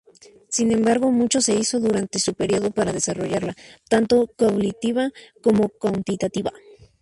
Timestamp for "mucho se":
1.11-1.53